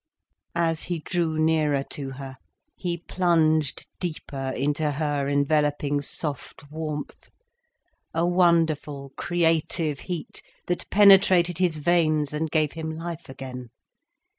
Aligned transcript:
As 0.55 0.85
he 0.85 0.97
drew 0.97 1.37
nearer 1.37 1.83
to 1.91 2.09
her, 2.13 2.37
he 2.75 2.97
plunged 3.07 3.85
deeper 3.99 4.49
into 4.55 4.93
her 4.93 5.27
enveloping 5.29 6.01
soft 6.01 6.71
warmth, 6.71 7.29
a 8.11 8.25
wonderful 8.25 9.11
creative 9.15 9.99
heat 9.99 10.41
that 10.65 10.89
penetrated 10.89 11.59
his 11.59 11.77
veins 11.77 12.33
and 12.33 12.49
gave 12.49 12.71
him 12.71 12.89
life 12.89 13.29
again. 13.29 13.69